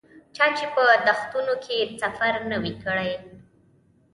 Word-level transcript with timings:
چا 0.35 0.45
چې 0.57 0.65
په 0.73 0.81
دښتونو 1.07 1.53
کې 1.63 1.77
سفر 2.01 2.33
نه 2.51 2.57
وي 2.61 2.73
کړی. 2.83 3.11